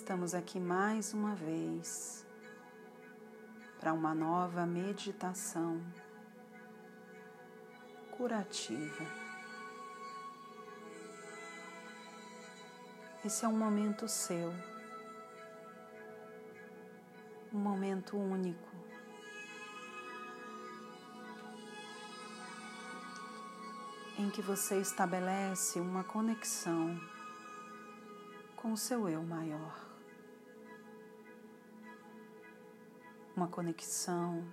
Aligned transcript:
estamos 0.00 0.32
aqui 0.32 0.60
mais 0.60 1.12
uma 1.12 1.34
vez 1.34 2.24
para 3.80 3.92
uma 3.92 4.14
nova 4.14 4.64
meditação 4.64 5.82
curativa. 8.12 9.04
Esse 13.24 13.44
é 13.44 13.48
um 13.48 13.58
momento 13.58 14.06
seu, 14.06 14.54
um 17.52 17.58
momento 17.58 18.16
único 18.16 18.68
em 24.16 24.30
que 24.30 24.40
você 24.40 24.80
estabelece 24.80 25.80
uma 25.80 26.04
conexão 26.04 26.96
com 28.54 28.72
o 28.72 28.76
seu 28.76 29.08
eu 29.08 29.24
maior. 29.24 29.87
Uma 33.38 33.46
conexão 33.46 34.52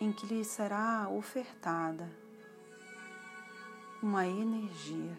em 0.00 0.12
que 0.12 0.24
lhe 0.24 0.44
será 0.44 1.08
ofertada 1.08 2.08
uma 4.00 4.24
energia. 4.24 5.18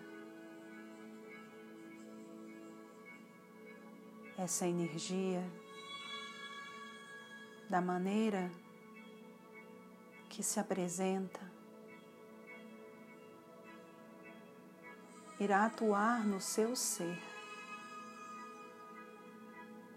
Essa 4.38 4.65
energia, 4.65 5.43
da 7.70 7.82
maneira 7.82 8.49
que 10.29 10.41
se 10.41 10.62
apresenta, 10.62 11.41
irá 15.38 15.65
atuar 15.65 16.26
no 16.26 16.40
seu 16.40 16.77
ser, 16.77 17.21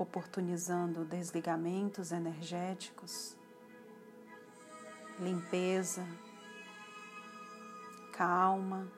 oportunizando 0.03 1.05
desligamentos 1.05 2.13
energéticos, 2.13 3.37
limpeza, 5.19 6.07
calma. 8.13 8.91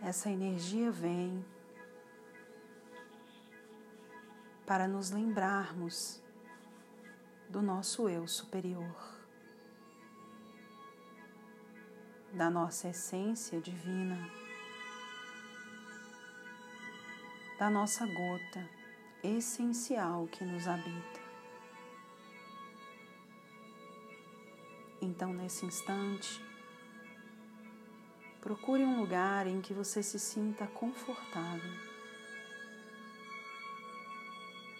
Essa 0.00 0.30
energia 0.30 0.90
vem 0.90 1.44
para 4.64 4.86
nos 4.86 5.10
lembrarmos 5.10 6.22
do 7.48 7.60
nosso 7.60 8.08
eu 8.08 8.26
superior. 8.28 9.16
da 12.36 12.50
nossa 12.50 12.88
essência 12.88 13.58
divina, 13.62 14.30
da 17.58 17.70
nossa 17.70 18.06
gota 18.06 18.68
essencial 19.22 20.26
que 20.26 20.44
nos 20.44 20.68
habita. 20.68 21.20
Então, 25.00 25.32
nesse 25.32 25.64
instante, 25.64 26.42
procure 28.40 28.84
um 28.84 29.00
lugar 29.00 29.46
em 29.46 29.60
que 29.60 29.72
você 29.72 30.02
se 30.02 30.18
sinta 30.18 30.66
confortável, 30.66 31.72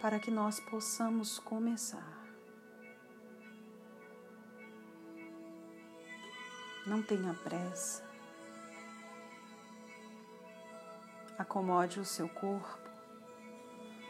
para 0.01 0.19
que 0.19 0.31
nós 0.31 0.61
possamos 0.61 1.39
começar. 1.39 2.25
Não 6.87 7.03
tenha 7.03 7.34
pressa. 7.34 8.06
Acomode 11.39 12.01
o 12.01 12.05
seu 12.05 12.29
corpo 12.29 12.89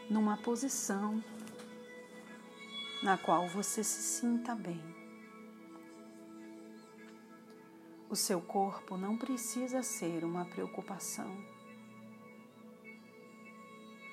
numa 0.09 0.37
posição 0.37 1.21
na 3.03 3.17
qual 3.17 3.47
você 3.49 3.83
se 3.83 4.01
sinta 4.01 4.55
bem. 4.55 4.81
O 8.09 8.15
seu 8.15 8.41
corpo 8.41 8.95
não 8.95 9.17
precisa 9.17 9.83
ser 9.83 10.23
uma 10.23 10.45
preocupação. 10.45 11.29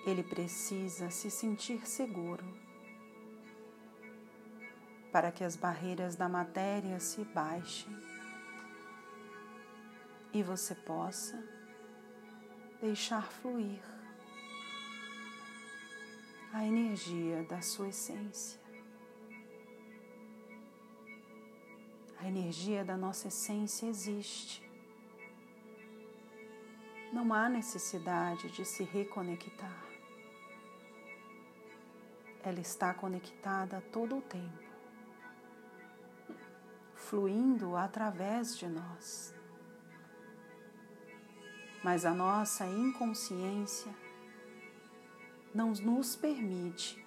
Ele 0.05 0.25
precisa 0.25 1.09
se 1.09 1.31
sentir 1.31 1.87
seguro 1.87 2.45
para 5.13 5.31
que 5.31 5.45
as 5.45 5.55
barreiras 5.55 6.17
da 6.17 6.29
matéria 6.29 6.99
se 6.99 7.25
baixem 7.27 7.97
e 10.33 10.43
você 10.43 10.75
possa 10.75 11.54
deixar 12.85 13.33
fluir 13.33 13.81
a 16.53 16.67
energia 16.67 17.43
da 17.45 17.63
sua 17.63 17.89
essência. 17.89 18.61
A 22.19 22.29
energia 22.29 22.85
da 22.85 22.95
nossa 22.95 23.29
essência 23.29 23.87
existe. 23.87 24.63
Não 27.11 27.33
há 27.33 27.49
necessidade 27.49 28.51
de 28.51 28.67
se 28.67 28.85
reconectar. 28.85 29.83
Ela 32.43 32.61
está 32.61 32.93
conectada 32.93 33.81
todo 33.91 34.19
o 34.19 34.21
tempo, 34.21 34.69
fluindo 36.95 37.77
através 37.77 38.59
de 38.59 38.69
nós 38.69 39.35
mas 41.85 42.07
a 42.07 42.15
nossa 42.15 42.67
inconsciência 42.67 43.95
não 45.55 45.73
nos 45.73 46.17
permite 46.17 46.99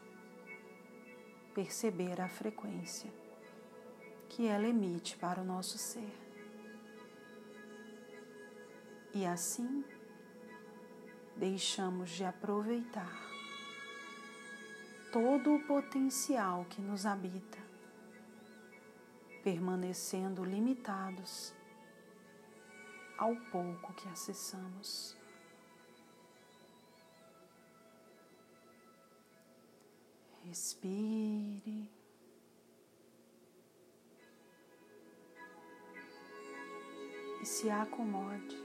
perceber 1.55 2.21
a 2.21 2.29
frequência 2.29 3.11
que 4.29 4.45
ela 4.45 4.67
emite 4.67 5.17
para 5.17 5.41
o 5.41 5.43
nosso 5.43 5.79
ser. 5.79 6.15
E 9.15 9.25
assim 9.25 9.83
deixamos 11.35 12.11
de 12.11 12.23
aproveitar 12.23 13.27
todo 15.11 15.55
o 15.55 15.65
potencial 15.65 16.67
que 16.69 16.83
nos 16.83 17.03
habita, 17.07 17.57
permanecendo 19.43 20.45
limitados 20.45 21.56
ao 23.17 23.35
pouco 23.51 23.93
que 23.93 24.07
acessamos. 24.09 25.17
Respire. 30.45 31.91
E 37.41 37.45
se 37.45 37.69
acomode. 37.69 38.55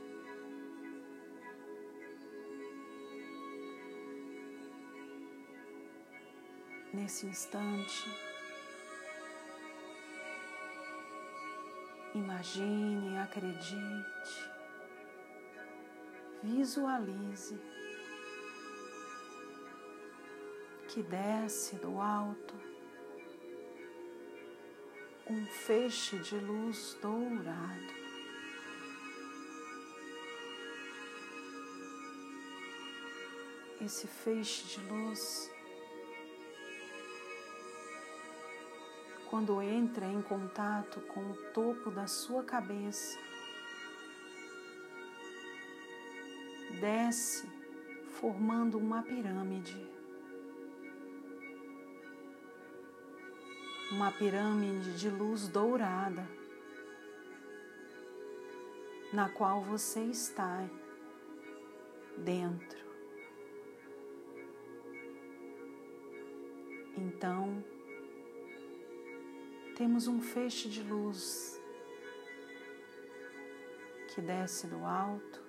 Nesse 6.92 7.26
instante, 7.26 8.31
Imagine, 12.14 13.18
acredite, 13.18 14.50
visualize 16.42 17.58
que 20.88 21.02
desce 21.02 21.76
do 21.76 21.98
alto 21.98 22.54
um 25.31 25.46
feixe 25.46 26.19
de 26.19 26.37
luz 26.37 26.98
dourado. 27.00 28.02
Esse 33.81 34.06
feixe 34.06 34.66
de 34.66 34.87
luz 34.87 35.51
quando 39.32 39.62
entra 39.62 40.05
em 40.05 40.20
contato 40.20 41.00
com 41.00 41.23
o 41.31 41.34
topo 41.55 41.90
da 41.90 42.06
sua 42.06 42.44
cabeça, 42.44 43.19
desce 46.79 47.49
formando 48.08 48.76
uma 48.76 49.02
pirâmide. 49.02 49.90
Uma 53.93 54.12
pirâmide 54.12 54.99
de 54.99 55.08
luz 55.08 55.49
dourada, 55.49 56.28
na 59.14 59.31
qual 59.31 59.62
você 59.62 60.00
está 60.00 60.69
dentro. 62.19 62.85
Então, 66.99 67.71
temos 69.82 70.06
um 70.06 70.20
feixe 70.20 70.69
de 70.69 70.81
luz 70.81 71.61
que 74.14 74.20
desce 74.20 74.69
do 74.69 74.84
alto 74.84 75.43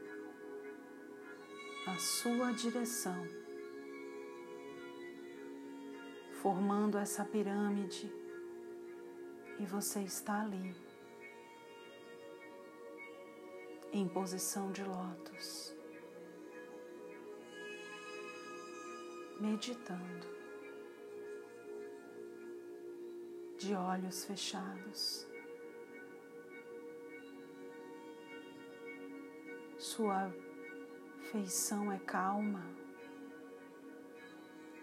na 1.86 2.00
sua 2.00 2.52
direção, 2.52 3.28
formando 6.42 6.98
essa 6.98 7.24
pirâmide, 7.24 8.12
e 9.60 9.66
você 9.68 10.00
está 10.00 10.42
ali, 10.42 10.76
em 13.92 14.08
posição 14.08 14.72
de 14.72 14.84
lótus, 14.84 15.76
meditando, 19.40 20.43
de 23.64 23.74
olhos 23.74 24.26
fechados. 24.26 25.26
Sua 29.80 30.30
feição 31.32 31.90
é 31.90 31.98
calma, 32.00 32.66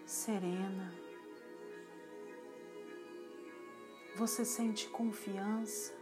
serena. 0.03 0.91
Você 4.15 4.43
sente 4.43 4.89
confiança 4.89 5.93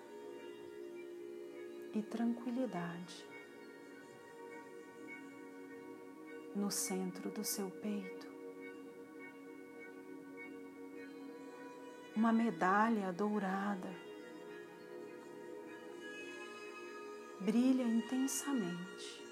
e 1.93 2.01
tranquilidade 2.01 3.27
no 6.55 6.71
centro 6.71 7.29
do 7.29 7.43
seu 7.43 7.69
peito. 7.69 8.28
Uma 12.15 12.33
medalha 12.33 13.13
dourada 13.13 14.09
brilha 17.39 17.83
intensamente. 17.83 19.23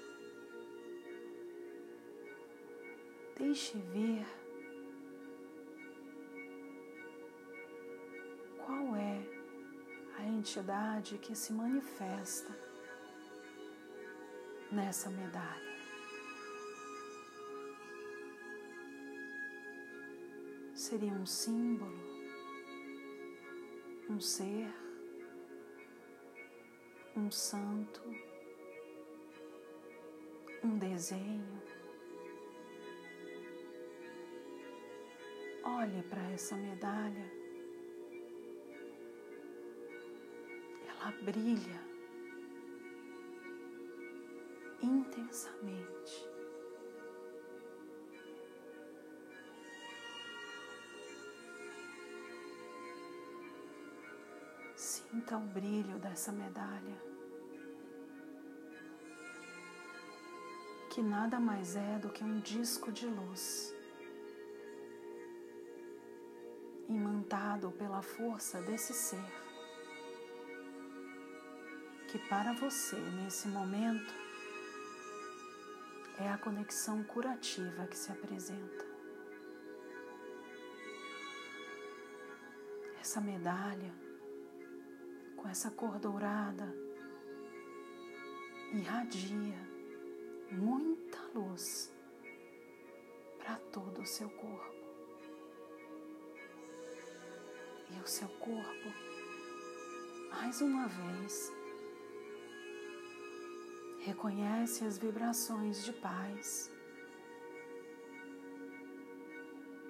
Deixe 3.36 3.78
ver 3.78 4.26
qual 8.64 8.96
é 8.96 9.22
a 10.18 10.24
entidade 10.26 11.18
que 11.18 11.36
se 11.36 11.52
manifesta 11.52 12.52
nessa 14.72 15.10
medalha. 15.10 15.68
Seria 20.74 21.12
um 21.12 21.26
símbolo, 21.26 22.17
um 24.08 24.20
ser, 24.20 24.72
um 27.14 27.30
santo, 27.30 28.00
um 30.64 30.78
desenho. 30.78 31.62
Olhe 35.62 36.02
para 36.04 36.22
essa 36.30 36.56
medalha. 36.56 37.30
Ela 40.86 41.12
brilha 41.22 41.80
intensamente. 44.82 46.27
Sinta 55.10 55.38
o 55.38 55.40
brilho 55.40 55.98
dessa 55.98 56.30
medalha, 56.30 57.02
que 60.90 61.00
nada 61.00 61.40
mais 61.40 61.76
é 61.76 61.98
do 61.98 62.10
que 62.10 62.22
um 62.22 62.40
disco 62.40 62.92
de 62.92 63.06
luz. 63.06 63.74
Imantado 66.86 67.70
pela 67.72 68.02
força 68.02 68.60
desse 68.60 68.92
ser, 68.92 69.24
que 72.08 72.18
para 72.28 72.52
você 72.52 72.96
nesse 72.96 73.48
momento 73.48 74.12
é 76.18 76.28
a 76.28 76.36
conexão 76.36 77.02
curativa 77.04 77.86
que 77.86 77.96
se 77.96 78.12
apresenta. 78.12 78.86
Essa 83.00 83.22
medalha 83.22 84.07
com 85.48 85.52
essa 85.52 85.70
cor 85.70 85.98
dourada 85.98 86.76
irradia 88.70 89.58
muita 90.50 91.18
luz 91.34 91.90
para 93.38 93.56
todo 93.72 94.02
o 94.02 94.06
seu 94.06 94.28
corpo. 94.28 94.74
E 97.90 97.98
o 97.98 98.06
seu 98.06 98.28
corpo, 98.28 98.92
mais 100.32 100.60
uma 100.60 100.86
vez, 100.86 101.50
reconhece 104.00 104.84
as 104.84 104.98
vibrações 104.98 105.82
de 105.82 105.94
paz, 105.94 106.70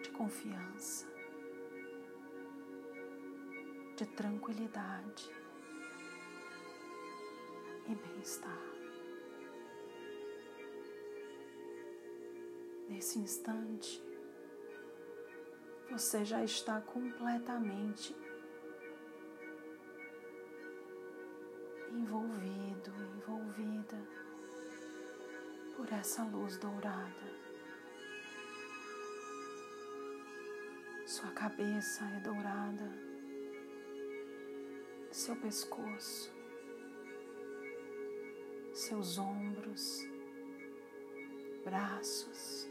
de 0.05 0.11
confiança, 0.11 1.05
de 3.97 4.07
tranquilidade 4.07 5.48
e 7.88 7.94
bem-estar. 7.94 8.62
Nesse 12.88 13.19
instante, 13.19 14.02
você 15.90 16.25
já 16.25 16.44
está 16.44 16.81
completamente 16.82 18.14
envolvido, 21.90 22.90
envolvida 23.17 23.99
por 25.75 25.90
essa 25.92 26.23
luz 26.25 26.59
dourada. 26.59 27.38
Sua 31.07 31.30
cabeça 31.30 32.04
é 32.04 32.21
dourada, 32.21 32.92
seu 35.11 35.35
pescoço, 35.37 36.38
seus 38.78 39.18
ombros, 39.18 40.06
braços 41.64 42.68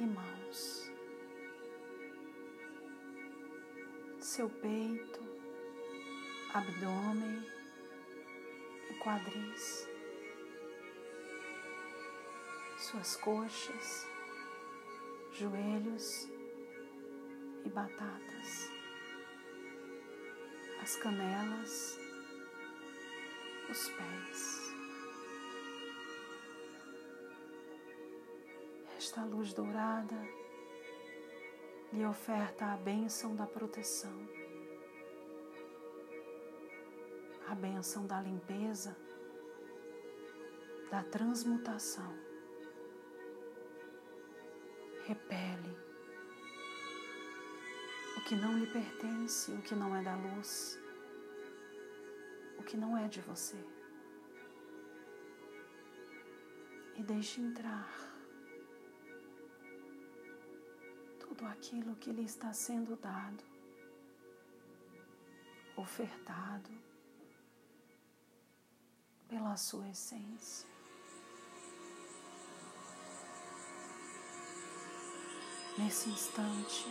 e 0.00 0.04
mãos. 0.04 0.90
seu 4.18 4.48
peito, 4.48 5.20
abdômen 6.54 7.44
e 8.90 8.94
quadris, 8.94 9.88
suas 12.78 13.16
coxas, 13.16 14.06
joelhos 15.32 16.28
e 17.64 17.68
batatas, 17.68 18.70
as 20.82 20.96
canelas, 20.96 21.98
os 23.68 23.88
pés. 23.88 24.69
Esta 29.10 29.24
luz 29.24 29.52
dourada 29.52 30.14
lhe 31.92 32.06
oferta 32.06 32.66
a 32.66 32.76
bênção 32.76 33.34
da 33.34 33.44
proteção, 33.44 34.16
a 37.48 37.54
bênção 37.56 38.06
da 38.06 38.20
limpeza, 38.20 38.96
da 40.92 41.02
transmutação. 41.02 42.16
Repele 45.08 45.76
o 48.16 48.20
que 48.20 48.36
não 48.36 48.56
lhe 48.56 48.68
pertence, 48.68 49.50
o 49.50 49.60
que 49.60 49.74
não 49.74 49.96
é 49.96 50.04
da 50.04 50.14
luz, 50.14 50.78
o 52.60 52.62
que 52.62 52.76
não 52.76 52.96
é 52.96 53.08
de 53.08 53.20
você. 53.22 53.58
E 56.94 57.02
deixe 57.02 57.40
entrar 57.40 58.09
tudo 61.40 61.46
aquilo 61.46 61.96
que 61.96 62.12
lhe 62.12 62.24
está 62.24 62.52
sendo 62.52 62.96
dado, 62.96 63.42
ofertado 65.74 66.70
pela 69.26 69.56
sua 69.56 69.88
essência. 69.88 70.68
Nesse 75.78 76.10
instante, 76.10 76.84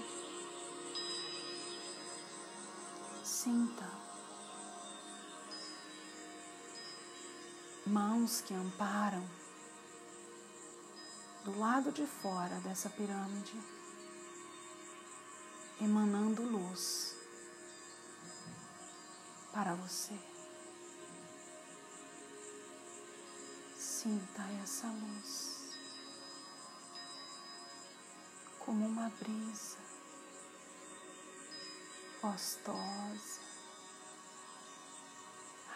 sinta 3.24 3.88
mãos 7.86 8.42
que 8.42 8.54
amparam 8.56 9.24
do 11.46 11.60
lado 11.60 11.92
de 11.92 12.06
fora 12.08 12.60
dessa 12.62 12.90
pirâmide, 12.90 13.79
emanando 15.82 16.44
luz 16.44 17.16
para 19.54 19.76
você. 19.76 20.18
Sinta 23.78 24.42
essa 24.64 24.88
luz 24.88 25.70
como 28.60 28.86
uma 28.86 29.10
brisa 29.10 29.78
gostosa, 32.22 33.42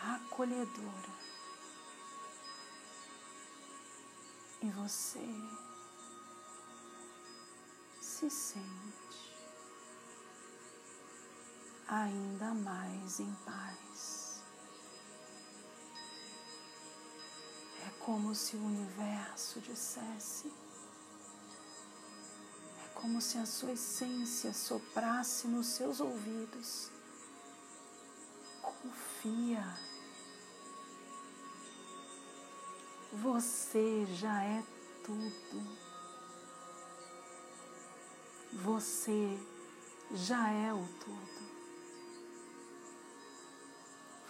acolhedora. 0.01 1.13
E 4.61 4.69
você 4.71 5.25
se 8.01 8.29
sente 8.29 9.32
ainda 11.93 12.53
mais 12.53 13.19
em 13.19 13.31
paz. 13.45 14.41
É 17.85 17.89
como 17.99 18.33
se 18.33 18.55
o 18.55 18.65
universo 18.65 19.59
dissesse, 19.59 20.51
é 22.85 22.87
como 22.95 23.21
se 23.21 23.37
a 23.37 23.45
sua 23.45 23.73
essência 23.73 24.53
soprasse 24.53 25.47
nos 25.47 25.67
seus 25.67 25.99
ouvidos. 25.99 26.89
Confia. 28.61 29.63
Você 33.11 34.05
já 34.15 34.43
é 34.43 34.63
tudo. 35.03 35.83
Você 38.53 39.37
já 40.11 40.49
é 40.49 40.73
o 40.73 40.87
tudo. 40.99 41.42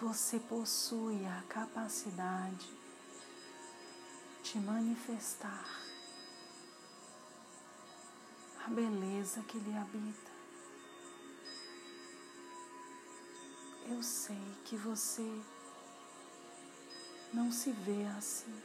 Você 0.04 0.38
possui 0.38 1.26
a 1.26 1.42
capacidade 1.48 2.70
de 4.44 4.60
manifestar 4.60 5.66
a 8.66 8.70
beleza 8.70 9.42
que 9.44 9.58
lhe 9.58 9.76
habita. 9.78 10.32
Eu 13.90 14.04
sei 14.04 14.44
que 14.66 14.76
você 14.76 15.42
não 17.34 17.52
se 17.52 17.72
vê 17.72 18.06
assim 18.18 18.62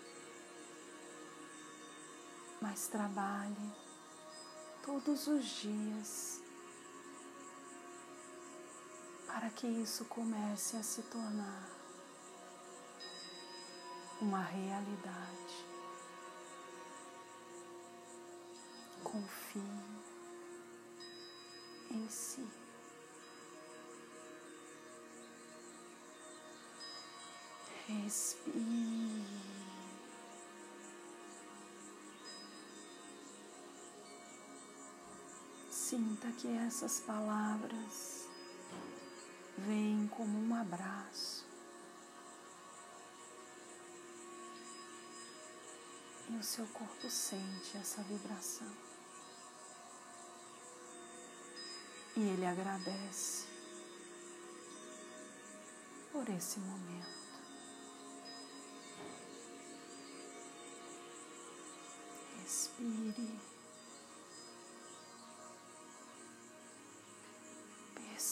mas 2.61 2.89
trabalhe 2.89 3.73
todos 4.85 5.29
os 5.29 5.45
dias 5.45 6.48
para 9.39 9.51
que 9.51 9.69
isso 9.69 10.05
comece 10.07 10.77
a 10.77 10.83
se 10.83 11.01
tornar 11.03 11.71
uma 14.21 14.43
realidade. 14.43 15.65
Confie 19.05 19.63
em 21.93 22.09
si. 22.09 22.45
Respire. 27.87 29.25
Sinta 35.71 36.27
que 36.33 36.49
essas 36.49 36.99
palavras 36.99 38.28
vêm 39.67 40.07
como 40.09 40.39
um 40.39 40.55
abraço. 40.55 41.47
E 46.31 46.37
o 46.37 46.43
seu 46.43 46.67
corpo 46.67 47.09
sente 47.11 47.77
essa 47.77 48.03
vibração. 48.03 48.71
E 52.17 52.21
ele 52.21 52.45
agradece 52.45 53.47
por 56.13 56.29
esse 56.29 56.59
momento. 56.61 57.19
Respire. 62.43 63.58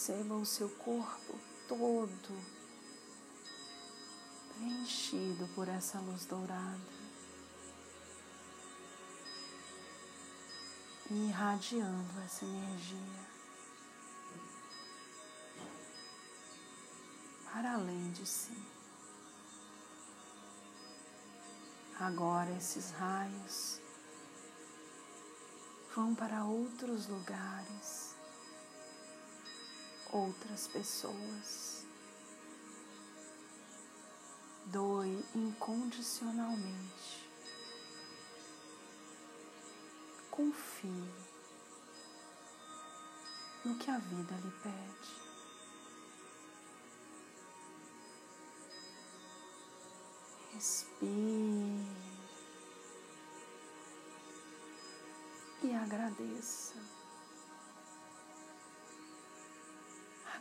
Perceba 0.07 0.35
o 0.35 0.45
seu 0.45 0.69
corpo 0.69 1.37
todo 1.67 2.41
preenchido 4.53 5.45
por 5.53 5.67
essa 5.67 5.99
luz 5.99 6.25
dourada 6.25 6.79
e 11.11 11.27
irradiando 11.27 12.21
essa 12.21 12.45
energia 12.45 13.27
para 17.51 17.73
além 17.73 18.09
de 18.11 18.25
si. 18.25 18.57
Agora 21.99 22.49
esses 22.55 22.91
raios 22.91 23.81
vão 25.93 26.15
para 26.15 26.45
outros 26.45 27.07
lugares 27.07 28.16
outras 30.17 30.67
pessoas. 30.67 31.85
Doe 34.65 35.23
incondicionalmente. 35.35 37.27
Confie 40.31 41.09
no 43.63 43.77
que 43.77 43.89
a 43.89 43.97
vida 43.97 44.35
lhe 44.35 44.51
pede. 44.61 45.27
Respire 50.53 51.87
e 55.63 55.73
agradeça. 55.73 57.06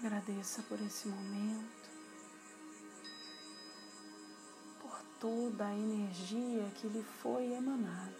Agradeça 0.06 0.62
por 0.62 0.80
esse 0.82 1.08
momento, 1.08 1.90
por 4.80 5.02
toda 5.18 5.66
a 5.66 5.74
energia 5.74 6.70
que 6.76 6.86
lhe 6.86 7.02
foi 7.02 7.52
emanada. 7.52 8.16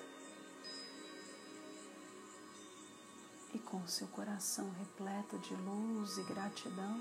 E 3.54 3.58
com 3.60 3.86
seu 3.86 4.08
coração 4.08 4.68
repleto 4.72 5.38
de 5.38 5.54
luz 5.54 6.18
e 6.18 6.24
gratidão, 6.24 7.00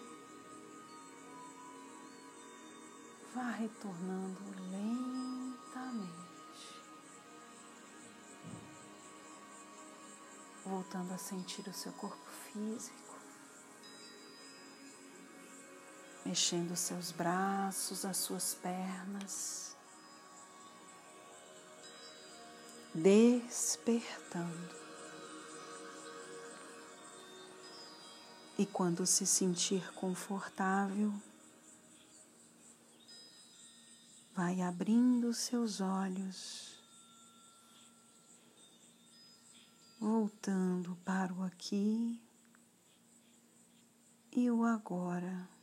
vá 3.33 3.49
retornando 3.53 4.39
lentamente. 4.69 6.13
Voltando 10.63 11.11
a 11.11 11.17
sentir 11.17 11.67
o 11.67 11.73
seu 11.73 11.91
corpo 11.93 12.29
físico. 12.53 13.04
Mexendo 16.25 16.71
os 16.71 16.79
seus 16.79 17.11
braços, 17.11 18.03
as 18.03 18.17
suas 18.17 18.55
pernas, 18.55 19.75
despertando. 22.93 24.75
E 28.57 28.65
quando 28.65 29.05
se 29.05 29.25
sentir 29.25 29.93
confortável, 29.93 31.13
vai 34.33 34.61
abrindo 34.61 35.33
seus 35.33 35.79
olhos, 35.79 36.79
voltando 39.99 40.95
para 41.05 41.33
o 41.33 41.43
aqui 41.43 42.19
e 44.31 44.49
o 44.49 44.63
agora. 44.63 45.54